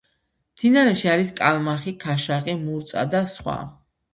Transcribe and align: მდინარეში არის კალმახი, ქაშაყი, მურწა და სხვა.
მდინარეში 0.53 1.11
არის 1.11 1.33
კალმახი, 1.41 1.93
ქაშაყი, 2.07 2.57
მურწა 2.63 3.07
და 3.15 3.25
სხვა. 3.37 3.59